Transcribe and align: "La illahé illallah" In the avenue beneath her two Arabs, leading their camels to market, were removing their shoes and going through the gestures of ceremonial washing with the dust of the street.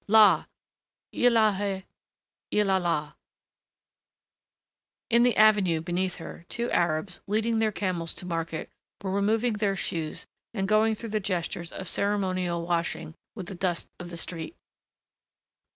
"La 0.07 0.45
illahé 1.13 1.83
illallah" 2.51 3.13
In 5.11 5.21
the 5.21 5.37
avenue 5.37 5.79
beneath 5.79 6.15
her 6.15 6.43
two 6.49 6.71
Arabs, 6.71 7.21
leading 7.27 7.59
their 7.59 7.71
camels 7.71 8.15
to 8.15 8.25
market, 8.25 8.71
were 9.03 9.11
removing 9.11 9.53
their 9.53 9.75
shoes 9.75 10.25
and 10.55 10.67
going 10.67 10.95
through 10.95 11.09
the 11.09 11.19
gestures 11.19 11.71
of 11.71 11.87
ceremonial 11.87 12.65
washing 12.65 13.13
with 13.35 13.45
the 13.45 13.53
dust 13.53 13.91
of 13.99 14.09
the 14.09 14.17
street. 14.17 14.55